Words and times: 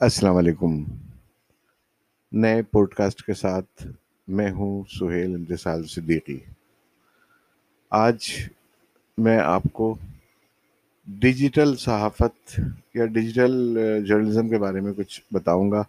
السلام 0.00 0.36
علیکم۔ 0.36 0.84
نئے 2.32 2.62
پوڈ 2.62 2.94
کاسٹ 2.94 3.22
کے 3.22 3.34
ساتھ 3.34 3.86
میں 4.28 4.50
ہوں 4.50 4.82
سہیل 4.88 5.34
امتسال 5.34 5.86
صدیقی۔ 5.86 6.38
آج 7.90 8.24
میں 9.18 9.38
آپ 9.38 9.62
کو 9.72 9.94
ڈیجیٹل 11.06 11.76
صحافت 11.76 12.60
یا 12.94 13.06
ڈیجیٹل 13.06 13.78
جرنلزم 14.06 14.48
کے 14.48 14.58
بارے 14.58 14.80
میں 14.80 14.92
کچھ 14.92 15.20
بتاؤں 15.32 15.70
گا۔ 15.70 15.80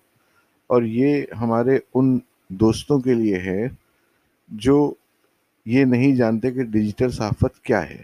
اور 0.68 0.84
یہ 0.84 1.26
ہمارے 1.42 1.80
ان 1.94 2.20
دوستوں 2.50 3.00
کے 3.00 3.14
لیے 3.14 3.38
ہے 3.38 3.68
جو 4.48 4.94
یہ 5.66 5.86
نہیں 5.86 6.16
جانتے 6.16 6.52
کہ 6.52 6.64
ڈیجیٹل 6.64 7.12
صحافت 7.12 7.64
کیا 7.64 7.90
ہے۔ 7.90 8.04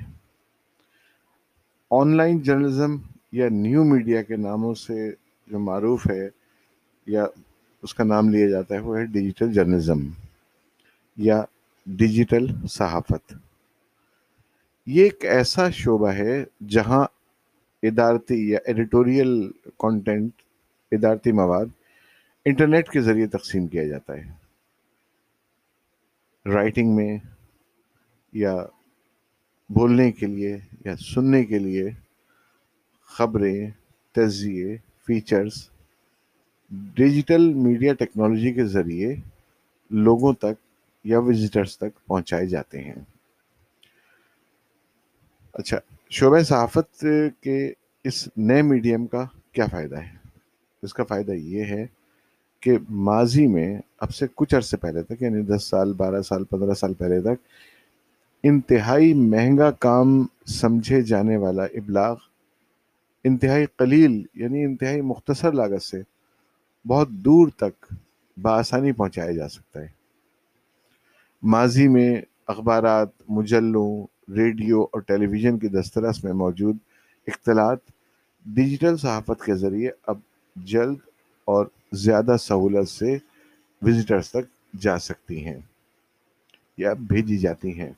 آن 1.92 2.18
لائن 2.18 2.40
جرنلزم 2.40 2.98
یا 3.32 3.50
نیو 3.50 3.84
میڈیا 3.84 4.22
کے 4.22 4.36
ناموں 4.36 4.74
سے 4.74 5.14
جو 5.52 5.60
معروف 5.60 6.10
ہے 6.10 6.30
یا 7.06 7.26
اس 7.84 7.94
کا 7.94 8.04
نام 8.04 8.30
لیا 8.30 8.50
جاتا 8.50 8.76
ہے، 8.76 8.80
وہ 8.80 8.98
ہے 8.98 9.06
ڈیجیٹل 9.06 9.54
جرنلزم 9.54 10.00
یا 11.18 11.44
ڈیجیٹل 11.86 12.48
صحافت۔ 12.68 13.34
یہ 14.86 15.04
ایک 15.04 15.26
ایسا 15.26 15.70
شعبہ 15.70 16.12
ہے 16.12 16.44
جہاں 16.68 17.06
ادارتی 17.84 18.50
یا 18.50 18.60
ایڈیٹوریل 18.66 19.52
کانٹینٹ 19.78 20.42
ادارتی 20.92 21.32
مواد 21.32 21.66
انٹرنیٹ 22.46 22.90
کے 22.90 23.02
ذریعے 23.02 23.28
تقسیم 23.28 23.68
کیا 23.68 23.84
جاتا 23.88 24.14
ہے۔ 24.14 24.32
رائٹنگ 26.46 26.96
میں 26.96 27.18
یا 28.34 28.56
بولنے 29.70 30.12
کے 30.12 30.26
لیے 30.26 30.58
یا 30.86 30.96
سننے 30.96 31.44
کے 31.46 31.60
لیے، 31.60 31.90
خبریں، 33.06 33.70
تجزیے 34.12 34.78
فیچرز 35.12 35.70
ڈیجیٹل 36.72 37.54
میڈیا 37.54 37.94
ٹیکنالوجی 37.94 38.54
کے 38.54 38.66
ذریعے 38.66 39.16
لوگوں 39.90 40.34
تک 40.34 40.56
یا 41.04 41.20
وزٹرز 41.20 41.78
تک 41.78 42.08
پہنچائے 42.08 42.46
جاتے 42.46 42.84
ہیں۔ 42.84 42.96
اچھا 45.54 45.78
شعبہ 46.10 46.40
صحافت 46.40 47.06
کے 47.42 47.74
اس 48.04 48.30
نئے 48.38 48.62
میڈیم 48.62 49.08
کا 49.08 49.26
کیا 49.52 49.66
فائدہ 49.72 49.96
ہے؟ 49.96 50.16
اس 50.84 50.94
کا 50.94 51.04
فائدہ 51.04 51.32
یہ 51.32 51.64
ہے 51.64 51.86
کہ 52.60 52.78
ماضی 52.90 53.48
میں 53.48 53.82
اب 54.00 54.10
سے 54.12 54.26
کچھ 54.36 54.56
عرصے 54.56 54.78
پہلے 54.78 55.04
تک 55.04 55.22
یعنی 55.22 55.42
دس 55.42 55.64
سال، 55.64 55.94
بارہ 55.94 56.22
سال، 56.22 56.44
پندرہ 56.44 56.74
سال 56.74 56.94
پہلے 56.94 57.22
تک، 57.22 57.48
انتہائی 58.44 59.14
مہنگا 59.14 59.72
کام 59.72 60.26
سمجھے 60.46 61.02
جانے 61.02 61.38
والا 61.38 61.64
ابلاغ 61.64 62.16
انتہائی 63.24 63.66
قلیل 63.66 64.24
یعنی 64.34 64.66
انتہائی 64.66 65.02
مختصر 65.02 65.52
لاگت 65.52 65.82
سے 65.82 66.02
بہت 66.88 67.10
دور 67.10 67.48
تک 67.48 67.94
بآسانی 68.38 68.92
پہنچایا 68.92 69.32
جا 69.32 69.50
سکتا 69.50 69.82
ہے۔ 69.82 69.88
ماضی 71.44 71.88
میں 71.88 72.22
اخبارات، 72.48 73.10
مجلوں، 73.30 74.08
ریڈیو 74.32 74.82
اور 74.84 75.02
ٹیلی 75.02 75.26
ویژن 75.26 75.60
کی 75.60 75.68
دسترس 75.68 76.24
میں 76.24 76.34
موجود 76.34 76.78
اختلاط 77.28 77.80
ڈیجیٹل 78.46 78.98
صحافت 78.98 79.46
کے 79.46 79.56
ذریعے 79.56 79.90
اب 80.08 80.18
جلد 80.56 80.98
اور 81.46 81.66
زیادہ 81.92 82.36
سہولت 82.40 82.90
سے 82.90 83.18
وزٹرز 83.82 84.30
تک 84.30 84.76
جا 84.82 85.00
سکتی 85.00 85.46
ہیں 85.46 85.60
یا 86.78 86.94
بھیجی 86.94 87.38
جاتی 87.38 87.80
ہیں۔ 87.82 87.92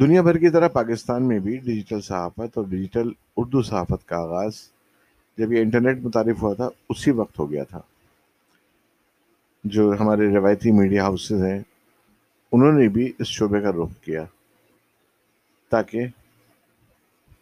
دنیا 0.00 0.22
بھر 0.22 0.38
کی 0.38 0.48
طرح 0.48 0.68
پاکستان 0.68 1.28
میں 1.28 1.38
بھی 1.38 1.56
ڈیجیٹل 1.56 2.00
صحافت 2.00 2.58
اور 2.58 2.64
ڈیجیٹل 2.68 3.08
اردو 3.36 3.62
صحافت 3.62 4.08
کا 4.08 4.16
آغاز 4.16 4.52
جب 5.38 5.52
یہ 5.52 5.60
انٹرنیٹ 5.60 5.98
متعارف 6.02 6.42
ہوا 6.42 6.54
تھا، 6.54 6.68
اسی 6.88 7.10
وقت 7.10 7.38
ہو 7.38 7.50
گیا 7.50 7.64
تھا۔ 7.64 7.80
جو 9.64 9.92
ہمارے 10.00 10.28
روایتی 10.34 10.72
میڈیا 10.72 11.02
ہاؤسز 11.04 11.42
ہیں، 11.44 11.58
انہوں 12.52 12.72
نے 12.72 12.88
بھی 12.88 13.12
اس 13.18 13.26
شعبے 13.26 13.60
کا 13.60 13.70
رخ 13.72 14.00
کیا 14.00 14.24
تاکہ 15.70 16.06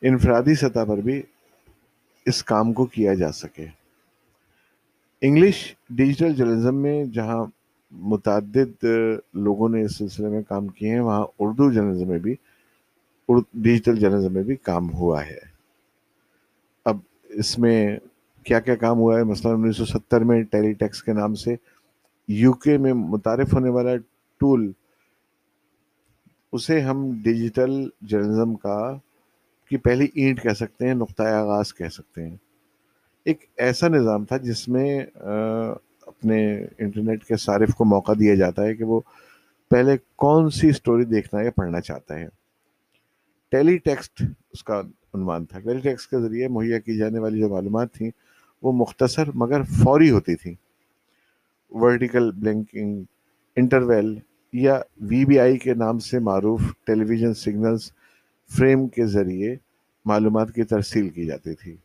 انفرادی 0.02 0.54
سطح 0.54 0.84
پر 0.88 0.98
بھی 0.98 1.22
اس 2.26 2.44
کام 2.44 2.72
کو 2.72 2.86
کیا 2.86 3.14
جا 3.14 3.32
سکے۔ 3.32 3.66
انگلش 5.22 5.74
ڈیجیٹل 5.90 6.34
جرنلزم 6.34 6.76
میں 6.76 7.04
جہاں 7.04 7.44
متعدد 7.92 8.84
لوگوں 9.34 9.68
نے 9.68 9.82
اس 9.82 9.96
سلسلے 9.98 10.28
میں 10.28 10.42
کام 10.42 10.68
کیے 10.68 10.92
ہیں، 10.92 11.00
وہاں 11.00 11.24
اردو 11.38 11.70
جرنلزم 11.72 12.08
میں 12.08 12.18
بھی 12.18 12.34
ڈیجیٹل 13.52 13.96
جرنلزم 13.96 14.32
میں 14.32 14.42
بھی 14.42 14.56
کام 14.56 14.92
ہوا 14.92 15.26
ہے۔ 15.26 15.38
اب 16.84 16.96
اس 17.28 17.58
میں 17.58 17.98
کیا 18.44 18.60
کیا 18.60 18.74
کام 18.74 18.98
ہوا 18.98 19.18
ہے؟ 19.18 19.24
مثلا 19.24 19.52
انیس 19.52 19.76
سو 19.76 19.84
ستر 19.84 20.20
میں 20.20 20.42
ٹیلی 20.42 20.72
ٹیکس 20.72 21.02
کے 21.02 21.12
نام 21.12 21.34
سے 21.34 21.54
یو 22.28 22.52
کے 22.52 22.78
میں 22.78 22.92
متعارف 22.92 23.54
ہونے 23.54 23.70
والا 23.70 23.96
ٹول، 24.40 24.72
اسے 26.52 26.80
ہم 26.80 27.10
ڈیجیٹل 27.22 27.88
جرنلزم 28.00 28.54
کا 28.54 28.96
کی 29.66 29.76
پہلی 29.76 30.06
اینٹ 30.14 30.42
کہہ 30.42 30.50
سکتے 30.50 30.86
ہیں، 30.86 30.94
نقطۂ 30.94 31.22
آغاز 31.22 31.74
کہہ 31.74 31.88
سکتے 31.88 32.28
ہیں۔ 32.28 32.36
ایک 33.24 33.44
ایسا 33.56 33.88
نظام 33.88 34.24
تھا 34.24 34.36
جس 34.36 34.68
میں 34.68 35.06
اپنے 36.00 36.64
انٹرنیٹ 36.78 37.24
کے 37.24 37.36
صارف 37.36 37.74
کو 37.74 37.84
موقع 37.84 38.12
دیا 38.18 38.34
جاتا 38.34 38.62
ہے 38.62 38.74
کہ 38.74 38.84
وہ 38.84 39.00
پہلے 39.68 39.96
کون 40.16 40.50
سی 40.50 40.68
اسٹوری 40.68 41.04
دیکھنا 41.04 41.42
یا 41.42 41.50
پڑھنا 41.50 41.80
چاہتا 41.80 42.18
ہے۔ 42.20 42.39
ٹیلی 43.50 43.78
ٹیکسٹ 43.78 44.22
اس 44.52 44.64
کا 44.64 44.80
عنوان 45.14 45.44
تھا۔ 45.44 45.60
ٹیلی 45.60 45.80
ٹیکسٹ 45.80 46.10
کے 46.10 46.20
ذریعے 46.20 46.48
مہیا 46.48 46.78
کی 46.78 46.96
جانے 46.96 47.18
والی 47.18 47.38
جو 47.40 47.48
معلومات 47.48 47.92
تھیں 47.94 48.10
وہ 48.62 48.72
مختصر 48.72 49.30
مگر 49.34 49.62
فوری 49.62 50.10
ہوتی 50.10 50.36
تھیں۔ 50.36 50.54
ورٹیکل 51.70 52.32
بلنکنگ، 52.32 53.02
انٹرویل 53.56 54.18
یا 54.52 54.80
وی 55.00 55.24
بی 55.24 55.38
آئی 55.38 55.58
کے 55.58 55.74
نام 55.74 55.98
سے 55.98 56.18
معروف 56.18 56.60
ٹیلی 56.86 57.04
ویژن 57.04 57.34
سگنلز 57.34 57.92
فریم 58.50 58.88
کے 58.88 59.06
ذریعے 59.06 59.56
معلومات 60.04 60.52
کی 60.52 60.62
ترسیل 60.62 61.08
کی 61.08 61.26
جاتی 61.26 61.54
تھی۔ 61.54 61.76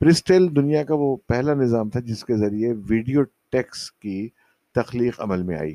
پرسٹیل 0.00 0.56
دنیا 0.56 0.84
کا 0.84 0.94
وہ 0.94 1.16
پہلا 1.16 1.54
نظام 1.54 1.90
تھا 1.90 2.00
جس 2.00 2.24
کے 2.24 2.36
ذریعے 2.36 2.72
ویڈیو 2.88 3.22
ٹیکس 3.50 3.92
کی 3.92 4.28
تخلیق 4.74 5.20
عمل 5.20 5.42
میں 5.42 5.58
آئی۔ 5.58 5.74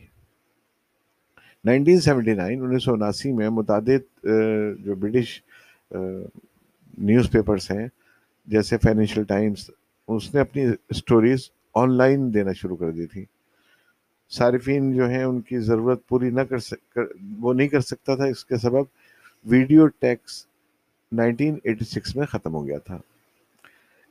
نائنٹین 1.66 2.00
سیونٹی 2.02 2.34
نائن، 2.34 2.62
انیس 2.64 2.84
سو 2.84 2.94
اناسی 2.94 3.32
میں 3.32 3.50
متعدد 3.50 4.26
جو 4.86 4.96
برٹش 4.96 5.42
نیوز 5.92 7.30
پیپرز 7.32 7.70
ہیں، 7.72 7.88
جیسے 8.48 8.78
فائنینشیل 8.84 9.24
ٹائمز، 9.24 9.70
اس 10.08 10.34
نے 10.34 10.42
اپنی 10.42 10.66
اسٹوریز 10.90 11.50
آن 11.76 11.98
لائن 11.98 12.34
دینا 12.34 12.54
شروع 12.54 12.76
کر 12.78 12.92
دی 12.92 13.06
تھی۔ 13.06 13.24
صارفین 14.32 14.92
جو 14.96 15.08
ہیں، 15.10 15.24
ان 15.24 15.40
کی 15.42 15.60
ضرورت 15.60 16.08
پوری 16.08 16.30
نہ 16.30 16.42
کر 16.50 16.60
سک 16.60 17.00
وہ 17.40 17.54
نہیں 17.54 17.68
کر 17.68 17.80
سکتا 17.82 18.16
تھا۔ 18.16 18.26
اس 18.26 18.44
کے 18.46 18.58
سبب 18.58 18.84
video 19.46 19.88
tax 19.88 20.46
nineteen 21.12 21.58
eighty 21.64 21.86
six 21.86 22.16
میں 22.16 22.26
ختم 22.26 22.54
ہو 22.56 22.66
گیا 22.68 22.78
تھا۔ 22.78 22.98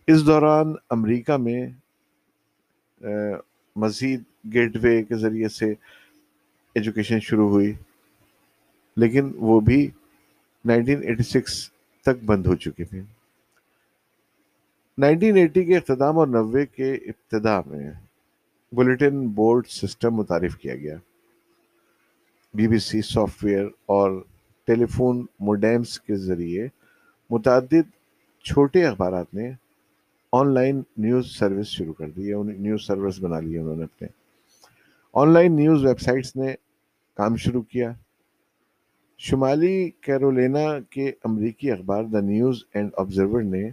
اس 0.08 0.26
دوران 0.26 0.72
امریکہ 0.90 1.36
میں 1.36 1.66
مزید 3.76 4.22
گیٹ 4.52 4.76
وے 4.82 5.02
کے 5.02 5.16
ذریعے 5.16 5.48
سے 5.48 5.72
ایجوکیشن 6.74 7.20
شروع 7.20 7.48
ہوئی، 7.48 7.72
لیکن 8.96 9.32
وہ 9.36 9.60
بھی 9.60 9.90
نائنٹین 10.64 11.02
ایٹی 11.02 11.22
سکس 11.22 11.70
تک 12.02 12.24
بند 12.24 12.46
ہو 12.46 12.54
چکی 12.54 12.84
تھی۔ 12.84 13.00
نائنٹین 14.98 15.36
ایٹی 15.36 15.64
کے 15.64 15.76
اختتام 15.76 16.18
اور 16.18 16.26
نوے 16.26 16.66
کے 16.66 16.94
ابتدا 16.94 17.60
میں 17.66 17.90
بلیٹن 18.72 19.28
بورڈ 19.28 19.66
سسٹم 19.66 20.14
متعارف 20.14 20.56
کیا 20.56 20.76
گیا۔ 20.76 20.96
B 22.54 22.68
B 22.68 22.78
C 22.78 23.02
soft 23.02 23.44
where 23.44 23.66
اور 23.86 24.22
ٹیلی 24.64 24.86
فون 24.86 25.26
موڈیمس 25.40 26.00
کے 26.00 26.16
ذریعے 26.16 26.66
متعدد 27.30 27.90
چھوٹے 28.44 28.86
اخبارات 28.86 29.34
نے 29.34 29.50
آن 30.32 30.54
لائن 30.54 30.82
نیوز 30.96 31.26
سروس 31.26 31.66
شروع 31.66 31.92
کر 31.92 32.10
دی 32.10 32.28
یعنی 32.28 32.52
نیوز 32.52 32.86
سروس 32.86 33.18
بنا 33.20 33.40
لیے 33.40 33.58
انہوں 33.58 33.76
نے 33.76 33.84
اپنے۔ 33.84 34.21
On 35.14 35.28
line 35.28 35.56
news 35.56 35.84
web 35.84 36.00
sites 36.00 36.36
نے 36.36 36.54
کام 37.16 37.36
شروع 37.36 37.62
کیا۔ 37.62 37.92
شمالی 39.18 39.90
کیرولینا 40.00 40.80
کے 40.90 41.12
امریکی 41.24 41.70
اخبار 41.70 42.04
دا 42.04 42.20
نیوز 42.20 42.62
اینڈ 42.74 42.90
آبزرور 42.96 43.42
نے 43.42 43.68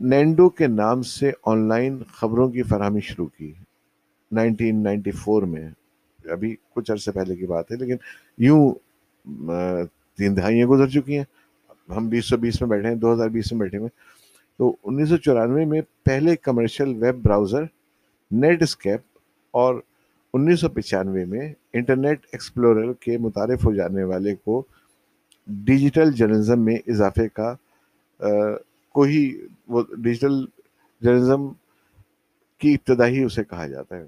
نینڈو 0.00 0.48
کے 0.48 0.66
نام 0.66 1.02
سے 1.02 1.30
آن 1.46 1.68
لائن 1.68 1.98
خبروں 2.12 2.48
کی 2.50 2.62
فراہمی 2.62 3.00
شروع 3.00 3.26
کی۔ 3.26 3.52
نائنٹین 4.32 4.82
نائنٹی 4.82 5.10
فور 5.10 5.42
میں۔ 5.42 5.68
ابھی 6.24 6.56
کچھ 6.74 6.90
عرصے 6.90 7.12
پہلے 7.12 7.36
کی 7.36 7.46
بات 7.46 7.70
ہے، 7.72 7.76
لیکن 7.76 7.96
یوں 8.38 8.74
تین 10.16 10.36
دہائیاں 10.36 10.66
گزر 10.66 10.88
چکی 10.88 11.16
ہیں۔ 11.16 11.24
ہم 11.96 12.08
بیس 12.08 12.24
سو 12.24 12.36
بیس 12.36 12.60
میں 12.60 12.68
بیٹھے 12.68 12.88
ہیں، 12.88 12.96
دو 12.96 13.12
ہزار 13.12 13.28
بیس 13.28 13.52
میں 13.52 13.60
بیٹھے 13.60 13.78
ہوئے۔ 13.78 13.90
تو 14.58 14.76
انیس 14.84 15.08
سو 15.08 15.16
چورانوے 15.16 15.64
میں 15.64 15.80
پہلے 16.04 16.36
commercial 16.36 16.94
web 17.02 17.22
browser 17.22 17.62
net 18.30 18.62
escape 18.62 19.00
اور 19.50 19.80
انیس 20.34 20.60
سو 20.60 20.68
پچانوے 20.68 21.24
میں 21.24 21.52
انٹرنیٹ 21.72 22.26
ایکسپلورر 22.32 22.92
کے 22.92 23.18
متعارف 23.18 23.64
ہو 23.64 23.72
جانے 23.74 24.04
والے 24.04 24.34
کو 24.34 24.62
ڈیجیٹل 25.46 26.12
جرنلزم 26.12 26.64
میں 26.64 26.76
اضافے 26.86 27.28
کا 27.28 27.54
کو 28.94 29.02
ہی 29.02 29.22
وہ 29.68 29.82
ڈیجیٹل 29.96 30.44
جرنلزم 31.02 31.48
کی 32.60 32.74
ابتدا 32.74 33.06
ہی 33.06 33.22
اسے 33.24 33.44
کہا 33.44 33.66
جاتا 33.66 33.96
ہے۔ 33.96 34.06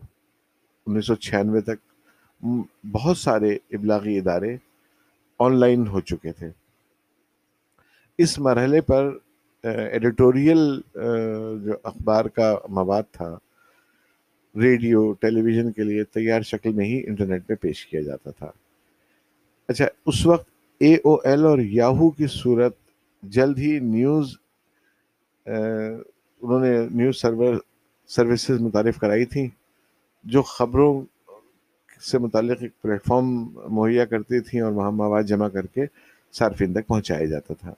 انیس 0.87 1.07
سو 1.07 1.15
چھیانوے 1.15 1.61
تک 1.61 2.45
بہت 2.93 3.19
سارے 3.19 3.55
ابلاغی 3.71 4.19
ادارے 4.19 4.57
آن 5.41 5.59
لائن 5.61 5.87
ہو 5.87 6.01
چکے 6.01 6.33
تھے۔ 6.33 6.51
اس 8.19 8.39
مرحلے 8.39 8.81
پر 8.81 9.11
ایڈیٹوریل 9.65 10.81
جو 11.65 11.77
اخبار 11.83 12.25
کا 12.25 12.55
مواد 12.69 13.03
تھا 13.13 13.37
ریڈیو 14.55 15.13
ٹیلی 15.13 15.43
ویژن 15.43 15.71
کے 15.73 15.83
لیے 15.83 16.05
تیار 16.05 16.43
شکل 16.43 16.73
میں 16.73 16.85
ہی 16.85 17.03
انٹرنیٹ 17.07 17.47
پہ 17.47 17.55
پیش 17.55 17.87
کیا 17.87 18.01
جاتا 18.01 18.31
تھا۔ 18.31 18.51
اچھا 19.69 19.87
اس 20.07 20.27
وقت 20.27 20.49
اے 20.81 20.95
او 20.95 21.15
ایل 21.25 21.45
اور 21.45 21.59
یاہو 21.59 22.11
کی 22.11 22.27
صورت 22.27 22.77
جلد 23.23 23.59
ہی 23.59 23.79
نیوز 23.79 24.37
انہوں 25.47 26.61
نے 26.61 26.73
نیوز 26.91 27.21
سرور، 27.21 27.55
سروسز 28.11 28.61
متعارف 28.61 28.99
کرائی 28.99 29.25
تھیں، 29.25 29.49
جو 30.25 30.43
خبروں 30.43 30.93
سے 32.01 32.19
متعلق 32.19 32.63
ایک 32.63 32.81
پلیٹ 32.83 33.05
فارم 33.05 33.27
مہیا 33.75 34.05
کرتی 34.05 34.41
تھیں 34.41 34.61
اور 34.61 34.73
وہاں 34.73 34.91
مواد 34.91 35.23
جمع 35.23 35.49
کر 35.49 35.67
کے 35.67 35.87
صارفین 36.33 36.73
تک 36.75 36.87
پہنچایا 36.87 37.25
جاتا 37.25 37.55
تھا۔ 37.55 37.73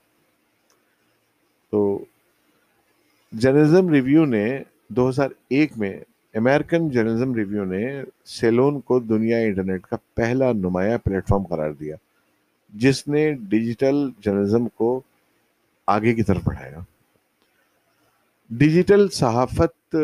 تو 1.69 2.03
جرنلزم 3.31 3.89
ریویو 3.89 4.25
نے 4.25 4.63
دو 4.87 5.09
ہزار 5.09 5.29
ایک 5.49 5.77
میں 5.77 5.99
امریکن 6.35 6.89
جرنلزم 6.89 7.33
ریویو 7.33 7.63
نے 7.65 8.01
سیلون 8.25 8.79
کو 8.79 8.99
دنیا 8.99 9.37
انٹرنیٹ 9.37 9.81
کا 9.81 9.95
پہلا 10.13 10.51
نمایاں 10.53 10.97
پلیٹ 10.97 11.27
فارم 11.27 11.43
قرار 11.43 11.71
دیا، 11.71 11.95
جس 12.73 13.07
نے 13.07 13.33
ڈیجیٹل 13.49 14.09
جرنلزم 14.19 14.67
کو 14.67 15.01
آگے 15.87 16.13
کی 16.13 16.23
طرف 16.23 16.43
بڑھایا۔ 16.43 16.79
ڈیجیٹل 18.49 19.07
صحافت 19.07 19.95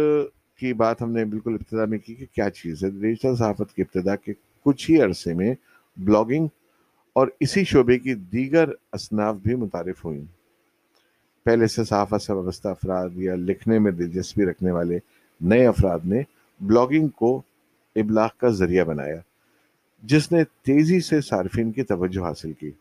کی 0.60 0.74
بات 0.74 1.02
ہم 1.02 1.12
نے 1.12 1.26
بالکل 1.26 1.54
ابتدا 1.54 1.86
میں 1.86 1.98
کی 1.98 2.16
کہ 2.16 2.26
کیا 2.32 2.50
چیز 2.50 2.84
ہے۔ 2.84 2.90
ڈیجیٹل 2.90 3.36
صحافت 3.36 3.76
کی 3.76 3.82
ابتدا 3.82 4.16
کے 4.16 4.34
کچھ 4.66 4.92
ہی 4.92 5.02
عرصے 5.02 5.34
میں 5.34 5.54
بلاگنگ 5.98 6.48
اور 7.14 7.28
اسی 7.40 7.64
شعبے 7.64 8.00
کی 8.00 8.14
دیگر 8.14 8.70
اصناف 8.92 9.36
بھی 9.36 9.56
متعارف 9.56 10.06
ہوئیں۔ 10.06 10.22
پہلے 11.46 11.68
سے 11.68 11.84
صحافت 11.84 12.22
سے 12.22 12.34
وابستہ 12.34 12.68
افراد 12.68 13.10
یا 13.16 13.36
لکھنے 13.36 13.80
میں 13.80 13.92
دلچسپی 13.92 14.46
رکھنے 14.46 14.72
والے 14.72 15.00
نئے 15.42 15.68
افراد 15.68 16.00
نے 16.06 16.22
بلاگنگ 16.62 17.08
کو 17.08 17.42
ابلاغ 17.96 18.30
کا 18.38 18.50
ذریعہ 18.50 18.84
بنایا، 18.84 19.16
جس 20.04 20.32
نے 20.32 20.44
تیزی 20.44 21.00
سے 21.00 21.22
صارفین 21.22 21.72
کی 21.72 21.84
توجہ 21.84 22.24
حاصل 22.24 22.54
کی۔ 22.54 22.72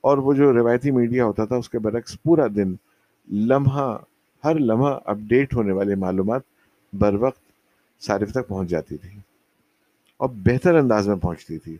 اور 0.00 0.18
وہ 0.18 0.34
جو 0.34 0.52
روایتی 0.52 0.90
میڈیا 0.90 1.24
ہوتا 1.24 1.44
تھا، 1.44 1.56
اس 1.56 1.68
کے 1.68 1.78
برعکس 1.78 2.22
پورا 2.22 2.46
دن 2.56 2.74
لمحہ، 3.32 3.98
ہر 4.44 4.58
لمحہ 4.58 5.00
اپڈیٹ 5.04 5.54
ہونے 5.54 5.72
والے 5.72 5.94
معلومات 5.94 6.42
بر 6.92 7.14
وقت 7.14 7.40
صارف 8.02 8.30
تک 8.30 8.48
پہنچ 8.48 8.68
جاتی 8.68 8.96
تھی 8.96 9.20
اور 10.16 10.28
بہتر 10.32 10.74
انداز 10.74 11.08
میں 11.08 11.16
پہنچتی 11.16 11.58
تھی۔ 11.58 11.76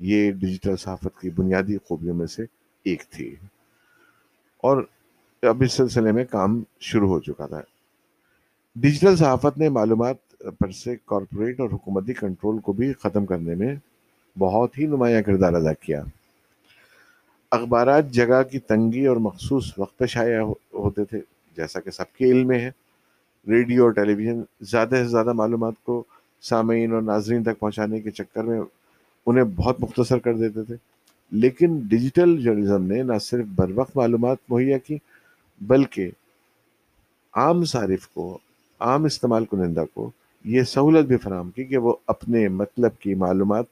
یہ 0.00 0.32
ڈیجیٹل 0.32 0.76
صحافت 0.76 1.20
کی 1.20 1.30
بنیادی 1.30 1.76
خوبیوں 1.78 2.14
میں 2.14 2.26
سے 2.26 2.42
ایک 2.84 3.02
تھی۔ 3.10 3.34
اور 4.58 4.82
اب 5.42 5.62
اس 5.62 5.72
سلسلے 5.72 6.12
میں 6.12 6.24
کام 6.24 6.62
شروع 6.80 7.08
ہو 7.08 7.20
چکا 7.20 7.46
تھا۔ 7.46 7.60
ڈیجیٹل 8.80 9.16
صحافت 9.16 9.58
نے 9.58 9.68
معلومات 9.68 10.16
پر 10.58 10.70
سے 10.70 10.96
کارپوریٹ 11.04 11.60
اور 11.60 11.70
حکومتی 11.72 12.12
کنٹرول 12.12 12.58
کو 12.58 12.72
بھی 12.72 12.92
ختم 12.92 13.26
کرنے 13.26 13.54
میں 13.54 13.76
بہت 14.38 14.78
ہی 14.78 14.86
نمایاں 14.86 15.22
کردار 15.22 15.52
ادا 15.52 15.72
کیا۔ 15.72 16.02
اخبارات 17.50 18.10
جگہ 18.10 18.42
کی 18.42 18.58
تنگی 18.58 19.06
اور 19.06 19.16
مخصوص 19.16 19.78
وقت 19.78 19.98
پہ 19.98 20.06
شائع 20.06 20.40
ہوتے 20.74 21.04
تھے، 21.04 21.20
جیسا 21.56 21.80
کہ 21.80 21.90
سب 21.90 22.12
کے 22.12 22.24
علم 22.24 22.48
میں 22.48 22.58
ہے۔ 22.58 22.70
ریڈیو 23.48 23.82
اور 23.82 23.90
ٹیلی 23.90 24.14
ویژن 24.14 24.42
زیادہ 24.60 24.88
سے 24.88 25.04
زیادہ 25.04 25.32
معلومات 25.32 25.74
کو 25.82 26.04
سامعین 26.40 26.92
اور 26.92 27.02
ناظرین 27.02 27.42
تک 27.42 27.58
پہنچانے 27.58 28.00
کے 28.00 28.10
چکر 28.10 28.42
میں 28.42 28.60
انہیں 29.26 29.44
بہت 29.44 29.80
مختصر 29.80 30.18
کر 30.18 30.34
دیتے 30.34 30.62
تھے۔ 30.62 30.74
لیکن 31.30 31.78
ڈیجیٹل 31.78 32.42
جرنلزم 32.42 32.82
نے 32.82 33.02
نہ 33.02 33.18
صرف 33.20 33.46
بر 33.54 33.70
وقت 33.74 33.96
معلومات 33.96 34.36
مہیا 34.48 34.78
کی، 34.78 34.98
بلکہ 35.60 36.10
عام 37.32 37.64
صارف 37.64 38.08
کو 38.08 38.38
عام 38.78 39.04
استعمال 39.04 39.44
کنندہ 39.44 39.84
کو 39.94 40.10
یہ 40.44 40.62
سہولت 40.62 41.06
بھی 41.06 41.16
فراہم 41.16 41.50
کی 41.50 41.64
کہ 41.64 41.78
وہ 41.78 41.96
اپنے 42.06 42.48
مطلب 42.48 42.98
کی 42.98 43.14
معلومات 43.14 43.64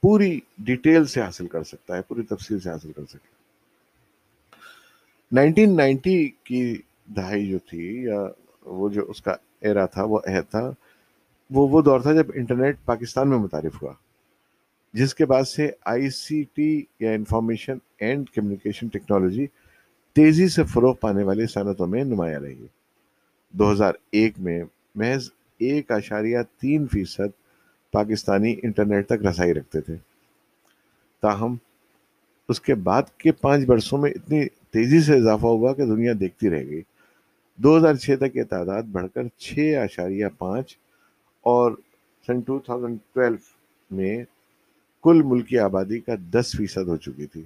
پوری 0.00 0.40
ڈیٹیل 0.58 1.04
سے 1.04 1.20
حاصل 1.20 1.46
کر 1.46 1.62
سکتا 1.62 1.96
ہے، 1.96 2.02
پوری 2.02 2.22
تفصیل 2.22 2.60
سے 2.60 2.70
حاصل 2.70 2.92
کر 2.92 3.02
سکتا 3.04 3.26
ہے۔ 3.26 3.40
نائنٹین 5.32 5.76
نائنٹی 5.76 6.30
کی 6.44 6.80
دہائی 7.06 7.50
جو 7.50 7.58
تھی 7.58 8.02
یا 8.04 8.26
وہ 8.64 8.88
جو 8.88 9.04
اس 9.08 9.22
کا 9.22 9.34
ایرا 9.60 9.86
تھا، 9.86 10.04
وہ 10.04 10.18
عہد 10.26 10.50
تھا، 10.50 10.70
وہ 11.50 11.68
وہ 11.68 11.82
دور 11.82 12.00
تھا 12.00 12.12
جب 12.12 12.26
انٹرنیٹ 12.34 12.76
پاکستان 12.84 13.28
میں 13.28 13.38
متعارف 13.38 13.82
ہوا، 13.82 13.92
جس 14.94 15.14
کے 15.14 15.26
بعد 15.26 15.44
سے 15.44 15.70
آئی 15.84 16.10
سی 16.10 16.44
ٹی 16.54 16.82
یا 17.00 17.10
انفارمیشن 17.10 17.78
اینڈ 17.98 18.30
کمیونیکیشن 18.30 18.88
ٹیکنالوجی 18.88 19.46
تیزی 20.12 20.48
سے 20.48 20.62
فروغ 20.62 20.94
پانے 20.94 21.22
والی 21.22 21.46
صنعتوں 21.46 21.86
میں 21.86 22.04
نمایاں 22.04 22.40
رہی۔ 22.40 22.66
دو 23.52 23.72
ہزار 23.72 23.92
ایک 24.10 24.34
میں 24.38 24.64
محض 24.94 25.30
ایک 25.58 25.90
اشاریہ 25.90 26.38
تین 26.60 26.86
فیصد 26.86 27.30
پاکستانی 27.92 28.56
انٹرنیٹ 28.62 29.06
تک 29.06 29.26
رسائی 29.26 29.54
رکھتے 29.54 29.80
تھے۔ 29.80 29.96
تاہم، 31.20 31.56
اس 32.48 32.60
کے 32.60 32.74
بعد 32.74 33.02
کے 33.18 33.32
پانچ 33.32 33.64
برسوں 33.64 33.98
میں 33.98 34.10
اتنی 34.10 34.44
تیزی 34.70 35.00
سے 35.00 35.16
اضافہ 35.16 35.46
ہوا 35.46 35.74
کہ 35.74 35.86
دنیا 35.86 36.12
دیکھتی 36.20 36.50
رہ 36.50 36.64
گئی۔ 36.66 36.82
دو 37.56 37.76
ہزار 37.78 37.94
چھ 37.94 38.10
تک 38.20 38.36
یہ 38.36 38.44
تعداد 38.50 38.82
بڑھ 38.82 39.06
کر 39.14 39.22
چھ 39.38 39.78
اشاریہ 39.82 40.26
پانچ 40.38 40.76
اور 41.42 41.72
سن 42.26 42.40
ٹو 42.40 42.58
تھاؤزینڈ 42.58 42.98
ٹویلو 43.12 43.36
میں 43.90 44.24
کل 45.02 45.22
ملکی 45.22 45.58
آبادی 45.58 45.98
کا 45.98 46.12
دس 46.30 46.56
فیصد 46.58 46.88
ہو 46.88 46.96
چکی 46.96 47.26
تھی۔ 47.26 47.42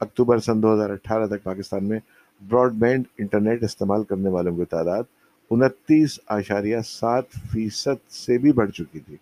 اکتوبر 0.00 0.38
سن 0.38 0.62
دو 0.62 0.74
ہزار 0.74 0.90
اٹھارہ 0.90 1.26
تک 1.26 1.42
پاکستان 1.42 1.84
میں 1.84 2.00
براڈ 2.48 2.72
بینڈ 2.72 3.04
انٹرنیٹ 3.18 3.62
استعمال 3.62 4.04
کرنے 4.04 4.28
والوں 4.28 4.56
کی 4.56 4.64
تعداد 4.64 5.02
انتیس 5.50 6.20
اشاریہ 6.26 6.76
سات 6.86 7.24
فیصد 7.52 8.10
سے 8.10 8.38
بھی 8.38 8.52
بڑھ 8.52 8.70
چکی 8.70 9.00
تھی۔ 9.00 9.16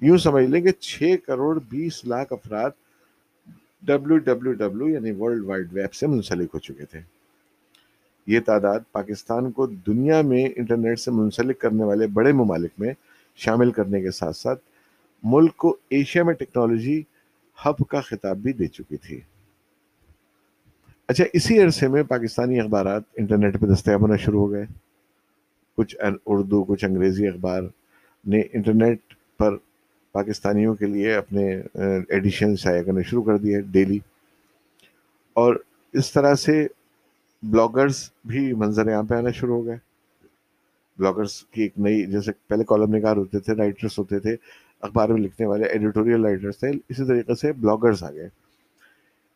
یوں 0.00 0.18
سمجھ 0.18 0.44
لیں 0.44 0.60
کہ 0.60 0.72
چھ 0.72 1.16
کروڑ 1.26 1.58
بیس 1.68 2.04
لاکھ 2.04 2.32
افراد 2.32 2.70
ڈبلو 3.82 4.18
ڈبلو 4.18 4.52
ڈبلو 4.52 4.88
یعنی 4.88 5.12
ورلڈ 5.12 5.44
وائڈ 5.44 5.72
ویب 5.72 5.94
سے 5.94 6.06
منسلک 6.06 6.50
ہو 6.54 6.58
چکے 6.58 6.84
تھے۔ 6.84 7.00
یہ 8.26 8.40
تعداد 8.40 8.80
پاکستان 8.92 9.50
کو 9.50 9.66
دنیا 9.66 10.22
میں 10.22 10.48
انٹرنیٹ 10.56 11.00
سے 11.00 11.10
منسلک 11.10 11.60
کرنے 11.60 11.84
والے 11.84 12.06
بڑے 12.06 12.32
ممالک 12.32 12.70
میں 12.78 12.92
شامل 13.36 13.70
کرنے 13.70 14.00
کے 14.00 14.10
ساتھ 14.10 14.36
ساتھ 14.36 14.60
ملک 15.22 15.56
کو 15.56 15.76
ایشیا 15.90 16.22
میں 16.22 16.34
ٹیکنالوجی 16.34 17.02
ہب 17.66 17.86
کا 17.88 18.00
خطاب 18.00 18.36
بھی 18.36 18.52
دے 18.52 18.66
چکی 18.66 18.96
تھی۔ 18.96 19.20
اچھا 21.08 21.24
اسی 21.32 21.62
عرصے 21.62 21.88
میں 21.88 22.02
پاکستانی 22.02 22.60
اخبارات 22.60 23.02
انٹرنیٹ 23.16 23.60
پہ 23.60 23.66
دستیاب 23.66 24.02
ہونا 24.02 24.16
شروع 24.16 24.40
ہو 24.40 24.50
گئے۔ 24.50 24.66
کچھ 25.76 25.96
اردو، 26.26 26.64
کچھ 26.64 26.84
انگریزی 26.84 27.28
اخبار 27.28 27.62
نے 28.26 28.42
انٹرنیٹ 28.52 28.98
پر 29.38 29.56
پاکستانیوں 30.12 30.74
کے 30.74 30.86
لیے 30.86 31.14
اپنے 31.14 31.62
ایڈیشن 32.08 32.56
شائع 32.56 32.82
کرنے 32.82 33.02
شروع 33.02 33.22
کر 33.22 33.36
دیے 33.36 33.60
ڈیلی۔ 33.60 33.98
اور 35.32 35.56
اس 35.92 36.12
طرح 36.12 36.34
سے 36.34 36.66
بلاگرز 37.42 38.10
بھی 38.24 38.52
منظر 38.52 38.86
یہاں 38.86 39.02
پہ 39.02 39.14
آنا 39.14 39.30
شروع 39.30 39.56
ہو 39.56 39.66
گئے۔ 39.66 39.76
بلاگرز 40.98 41.42
کی 41.42 41.62
ایک 41.62 41.72
نئی، 41.78 42.06
جیسے 42.06 42.32
پہلے 42.46 42.64
کالم 42.64 42.94
نگار 42.94 43.16
ہوتے 43.16 43.38
تھے 43.38 43.54
رائٹرس 43.54 43.98
ہوتے 43.98 44.18
تھے، 44.18 44.36
اخبار 44.80 45.08
میں 45.08 45.20
لکھنے 45.20 45.46
والے، 45.46 45.64
ایڈیٹوریل 45.64 46.24
رائٹرس 46.24 46.58
تھے، 46.58 46.68
اسی 46.68 47.06
طریقے 47.06 47.34
سے 47.34 47.52
بلاگرز 47.52 48.02
آ 48.02 48.10
گئے۔ 48.10 48.28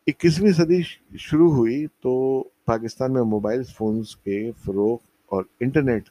اکیسویں 0.07 0.51
صدی 0.51 0.81
شروع 1.17 1.51
ہوئی 1.51 1.85
تو 2.01 2.43
پاکستان 2.65 3.13
میں 3.13 3.21
موبائل 3.21 3.63
فونز 3.63 4.15
کے 4.15 4.51
فروغ 4.65 4.97
اور 5.25 5.43
انٹرنیٹ 5.59 6.09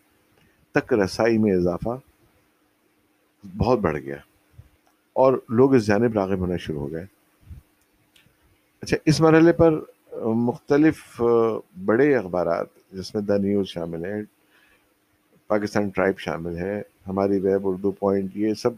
تک 0.74 0.92
رسائی 0.92 1.38
میں 1.38 1.52
اضافہ 1.52 1.96
بہت 3.56 3.78
بڑھ 3.78 3.98
گیا 3.98 4.16
اور 5.12 5.38
لوگ 5.48 5.74
اس 5.74 5.86
جانب 5.86 6.12
راغب 6.12 6.38
ہونا 6.38 6.56
شروع 6.56 6.80
ہو 6.80 6.92
گئے۔ 6.92 7.04
اچھا 8.82 8.96
اس 9.04 9.20
مرحلے 9.20 9.52
پر 9.52 9.78
مختلف 10.24 11.22
بڑے 11.84 12.14
اخبارات، 12.16 12.66
جس 12.92 13.14
میں 13.14 13.22
دا 13.22 13.36
نیوز 13.36 13.66
شامل 13.66 14.04
ہے 14.04 14.22
پاکستان 15.46 15.88
ٹرائب 15.88 16.18
شامل 16.18 16.58
ہے 16.58 16.82
ہماری 17.06 17.38
ویب 17.38 17.68
اردو 17.68 17.90
پوائنٹ 17.90 18.36
یہ 18.36 18.54
سب 18.54 18.72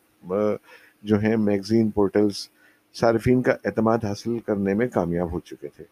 جو 1.02 1.20
ہیں 1.20 1.36
میگزین 1.36 1.90
پورٹلز 1.90 2.48
صارفین 2.94 3.42
کا 3.42 3.52
اعتماد 3.64 3.98
حاصل 4.04 4.38
کرنے 4.38 4.74
میں 4.74 4.88
کامیاب 4.88 5.32
ہو 5.32 5.40
چکے 5.40 5.68
تھے۔ 5.68 5.84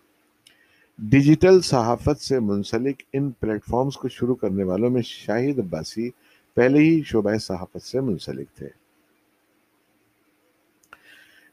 ڈیجیٹل 0.99 1.61
صحافت 1.61 2.21
سے 2.21 2.38
منسلک 2.38 3.02
ان 3.12 3.30
پلیٹ 3.30 3.64
فارمز 3.64 3.97
کو 3.97 4.09
شروع 4.09 4.35
کرنے 4.35 4.64
والوں 4.64 4.90
میں 4.90 5.02
شاہد 5.02 5.59
عباسی 5.59 6.11
پہلے 6.54 6.78
ہی 6.78 7.02
شعبہ 7.02 7.37
صحافت 7.37 7.83
سے 7.83 8.00
منسلک 8.00 8.57
تھے۔ 8.57 8.69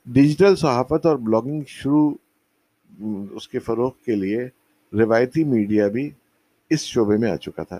ڈیجیٹل 0.05 0.55
صحافت 0.55 1.05
اور 1.05 1.15
بلاگنگ 1.15 1.61
شروع، 1.67 2.11
اس 3.31 3.47
کے 3.47 3.59
فروغ 3.59 3.91
کے 4.05 4.15
لیے 4.15 4.49
روایتی 4.93 5.43
میڈیا 5.43 5.87
بھی 5.87 6.09
اس 6.69 6.79
شعبے 6.79 7.17
میں 7.17 7.31
آ 7.31 7.35
چکا 7.35 7.63
تھا۔ 7.63 7.79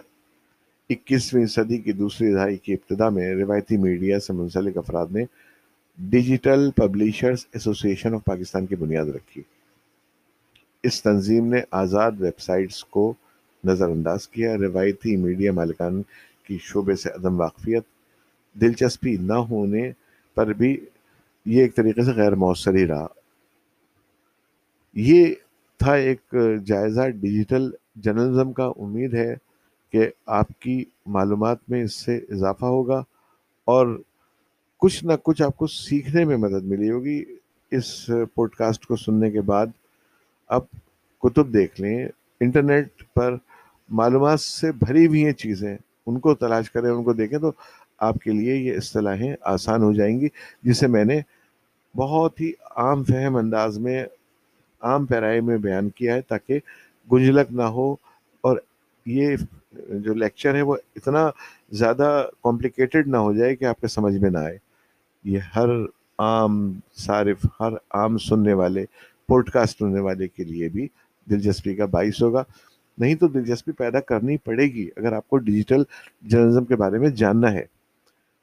اکیسویں 0.89 1.45
صدی 1.45 1.77
کی 1.77 1.91
دوسری 1.91 2.33
دہائی 2.33 2.57
کی 2.57 2.74
ابتدا 2.74 3.09
میں 3.09 3.36
روایتی 3.36 3.77
میڈیا 3.77 4.19
سے 4.19 4.33
منسلک 4.33 4.77
افراد 4.77 5.05
نے 5.12 5.25
ڈیجیٹل 6.00 6.72
پبلیشرز 6.72 7.46
ایسوسی 7.51 7.89
ایشن 7.89 8.13
آف 8.13 8.25
پاکستان 8.25 8.66
کی 8.66 8.75
بنیاد 8.75 9.06
رکھی۔ 9.06 9.42
اس 10.84 11.04
تنظیم 11.04 11.54
نے 11.54 11.62
آزاد 11.72 12.12
ویب 12.20 12.39
سائٹس 12.39 12.84
کو 12.84 13.13
نظر 13.63 13.89
انداز 13.89 14.27
کیا، 14.27 14.58
روایتی 14.58 15.16
میڈیا 15.16 15.54
مالکان 15.54 16.01
کی 16.44 16.58
شعبے 16.62 16.96
سے 16.96 17.10
عدم 17.10 17.39
واقفیت، 17.39 17.84
دلچسپی 18.54 19.18
نہ 19.18 19.34
ہونے 19.34 19.92
پر 20.36 20.54
بھی 20.54 20.86
یہ 21.46 21.62
ایک 21.62 21.75
طریقے 21.75 22.04
سے 22.04 22.12
غیر 22.12 22.36
مؤثر 22.36 22.74
ہی 22.74 22.88
رہا۔ 22.88 23.08
یہ 24.94 25.34
تھا 25.77 25.94
ایک 25.94 26.36
جائزہ 26.66 27.10
ڈیجیٹل 27.10 27.72
جرنلزم 27.96 28.54
کا۔ 28.54 28.63
امید 28.66 29.13
ہے 29.13 29.36
کہ 29.92 30.10
آپ 30.25 30.60
کی 30.60 30.86
معلومات 31.06 31.58
میں 31.68 31.84
اس 31.84 31.94
سے 31.94 32.18
اضافہ 32.18 32.66
ہوگا 32.66 33.04
اور 33.66 34.01
کچھ 34.79 35.05
نہ 35.05 35.13
کچھ 35.24 35.41
آپ 35.41 35.57
کو 35.57 35.67
سیکھنے 35.67 36.25
میں 36.25 36.38
مدد 36.38 36.63
ملی 36.63 36.91
ہوگی۔ 36.91 37.25
اس 37.72 38.10
پوڈ 38.34 38.55
کاسٹ 38.55 38.86
کو 38.86 38.96
سننے 38.96 39.31
کے 39.31 39.41
بعد 39.41 39.67
اب 40.48 40.62
کتب 41.19 41.53
دیکھ 41.53 41.81
لیں۔ 41.81 42.07
انٹرنیٹ 42.39 42.88
پر 43.15 43.36
معلومات 43.89 44.41
سے 44.41 44.72
بھری 44.72 45.07
ہوئی 45.07 45.25
ہیں 45.25 45.34
چیزیں۔ 45.34 45.77
ان 46.05 46.19
کو 46.19 46.36
تلاش 46.36 46.72
کریں، 46.72 46.89
ان 46.89 47.03
کو 47.03 47.13
دیکھیں 47.13 47.39
تو 47.39 47.51
آپ 47.98 48.15
کے 48.15 48.31
لیے 48.31 48.55
یہ 48.55 48.77
اصطلاحیں 48.77 49.36
آسان 49.41 49.84
ہو 49.84 49.93
جائیں 49.93 50.19
گی، 50.19 50.27
جسے 50.63 50.88
میں 50.88 51.05
نے 51.05 51.22
بہت 51.96 52.41
ہی 52.41 52.51
عام 52.75 53.03
فہم 53.03 53.36
انداز 53.36 53.79
میں، 53.79 54.05
عام 54.81 55.05
پیرائے 55.05 55.41
میں 55.41 55.57
بیان 55.57 55.89
کیا 55.89 56.15
ہے 56.15 56.22
تاکہ 56.22 56.60
گنجلک 57.12 57.48
نہ 57.51 57.62
ہو۔ 57.62 57.96
اور 58.41 58.57
یہ 59.05 59.36
جو 59.89 60.13
لیکچر 60.13 60.55
ہے 60.55 60.62
وہ 60.62 60.75
اتنا 60.96 61.29
زیادہ 61.72 62.27
کمپلیکیٹڈ 62.43 63.07
نہ 63.07 63.17
ہو 63.17 63.34
جائے 63.34 63.55
کہ 63.55 63.65
آپ 63.65 63.81
کے 63.81 63.88
سمجھ 63.88 64.17
میں 64.17 64.29
نہ 64.29 64.38
آئے۔ 64.38 64.66
یہ 65.24 65.39
ہر 65.55 65.69
عام 66.19 66.71
صارف، 66.97 67.45
ہر 67.59 67.74
عام 67.91 68.17
سننے 68.17 68.53
والے 68.53 68.86
پوڈ 69.27 69.50
کاسٹ 69.50 69.79
سننے 69.79 70.00
والے 70.00 70.27
کے 70.27 70.43
لیے 70.43 70.69
بھی 70.69 70.88
دلچسپی 71.29 71.75
کا 71.75 71.86
باعث 71.86 72.21
ہوگا۔ 72.21 72.43
نہیں 72.97 73.15
تو 73.15 73.27
دلچسپی 73.27 73.71
پیدا 73.71 74.00
کرنی 74.00 74.38
پڑے 74.38 74.63
گی 74.63 74.89
اگر 74.97 75.13
آپ 75.13 75.27
کو 75.27 75.38
ڈیجیٹل 75.38 75.83
جرنلزم 76.21 76.65
کے 76.65 76.75
بارے 76.75 76.97
میں 76.97 77.09
جاننا 77.09 77.51
ہے۔ 77.53 77.65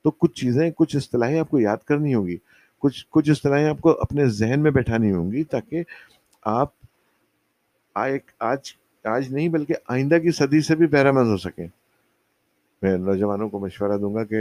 تو 0.02 0.10
کچھ 0.10 0.40
چیزیں، 0.40 0.70
کچھ 0.76 0.96
اصطلاحیں 0.96 1.38
آپ 1.38 1.50
کو 1.50 1.60
یاد 1.60 1.76
کرنی 1.76 2.14
ہوگی 2.14 2.36
کچھ 2.78 3.06
کچھ 3.10 3.30
اصطلاحیں 3.30 3.68
آپ 3.68 3.80
کو 3.80 3.90
اپنے 4.00 4.26
ذہن 4.26 4.60
میں 4.62 4.70
بیٹھانی 4.70 5.12
ہوں 5.12 5.32
گی 5.32 5.44
تاکہ 5.44 5.82
آپ 6.42 6.68
آج 7.94 8.58
آج 9.04 9.32
نہیں 9.32 9.48
بلکہ 9.48 9.74
آئندہ 9.88 10.18
کی 10.18 10.30
صدی 10.30 10.60
سے 10.60 10.76
بھی 10.76 10.86
بہرہ 10.86 11.12
مند 11.12 11.26
ہو 11.26 11.36
سکیں۔ 11.36 11.66
میں 12.84 12.96
نوجوانوں 12.98 13.48
کو 13.48 13.58
مشورہ 13.58 13.98
دوں 13.98 14.14
گا 14.14 14.24
کہ 14.24 14.38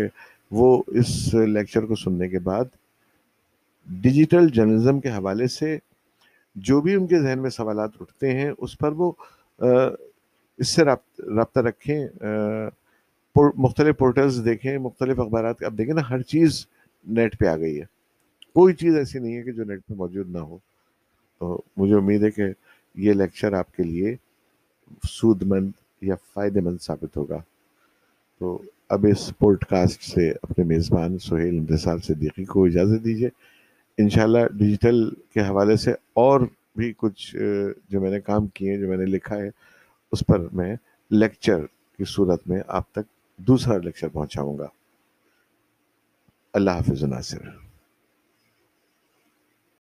وہ 0.52 0.68
اس 0.88 1.34
لیکچر 1.34 1.86
کو 1.86 1.96
سننے 1.96 2.30
کے 2.30 2.40
بعد 2.50 2.66
ڈیجیٹل 4.02 4.48
جرنلزم 4.50 5.00
کے 5.00 5.10
حوالے 5.10 5.48
سے 5.48 5.78
جو 6.56 6.82
بھی 6.82 6.94
ان 6.96 7.08
کے 7.08 7.20
ذہن 7.20 7.42
میں 7.42 7.50
سوالات 7.50 8.02
اٹھتے 8.02 8.32
ہیں، 8.38 8.52
اس 8.58 8.78
پر 8.78 8.92
وہ 8.98 9.12
اس 10.60 10.68
سے 10.70 10.84
رابطہ 10.84 11.60
رکھیں 11.60 12.08
مختلف 13.36 13.98
پورٹلز 13.98 14.42
دیکھیں، 14.46 14.78
مختلف 14.78 15.20
اخبارات، 15.20 15.64
اب 15.64 15.78
دیکھیں 15.78 15.94
نا، 15.96 16.02
ہر 16.10 16.22
چیز 16.34 16.66
نیٹ 17.16 17.38
پہ 17.40 17.46
آ 17.48 17.56
گئی 17.58 17.80
ہے۔ 17.80 17.86
کوئی 18.54 18.74
چیز 18.74 18.96
ایسی 18.98 19.20
نہیں 19.20 19.36
ہے 19.38 19.44
کہ 19.44 19.52
جو 19.52 19.64
نیٹ 19.64 19.80
پہ 19.88 19.94
موجود 19.98 20.30
نہ 20.32 20.40
ہو۔ 20.50 20.58
تو 21.40 21.62
مجھے 21.78 21.96
امید 21.96 22.24
ہے 22.24 22.32
کہ 22.32 22.44
یہ 22.96 23.14
لیکچر 23.14 23.54
آپ 23.54 23.76
کے 23.76 23.84
لیے 23.84 24.16
سود 25.10 25.44
مند 25.44 25.72
یا 26.02 26.16
فائدہ 26.34 26.60
مند 26.62 26.78
ثابت 26.82 27.18
ہوگا۔ 27.18 27.42
تو 28.40 28.62
اب 28.90 29.06
اس 29.10 29.34
پوڈ 29.38 29.66
کاسٹ 29.66 30.04
سے 30.04 30.32
اپنے 30.32 30.66
میزبان 30.66 31.18
سہیل 31.18 31.58
انتصار 31.58 31.98
صدیقی 31.98 32.46
کو 32.46 32.66
اجازت 32.66 33.04
دیجیے 33.04 33.30
انشاءاللہ 33.98 34.48
ڈیجیٹل 34.54 35.10
کے 35.34 35.42
حوالے 35.42 35.76
سے 35.76 35.92
اور 36.14 36.42
بھی 36.76 36.94
کچھ 36.98 37.36
جو 37.90 38.02
میں 38.02 38.12
نے 38.12 38.22
کام 38.22 38.48
کیے 38.48 38.72
ہیں، 38.72 38.78
جو 38.78 38.88
میں 38.88 38.98
نے 38.98 39.06
لکھا 39.06 39.38
ہے، 39.38 39.50
اس 40.12 40.24
پر 40.28 40.40
میں 40.54 40.76
لیکچر 41.12 41.66
کی 41.98 42.04
صورت 42.08 42.48
میں 42.48 42.60
آپ 42.68 42.92
تک 42.92 43.38
دوسرا 43.38 43.78
لیکچر 43.78 44.08
پہنچاؤں 44.08 44.58
گا۔ 44.58 44.68
اللہ 46.54 46.72
حافظ 46.72 47.04
ناصر۔ 47.04 47.63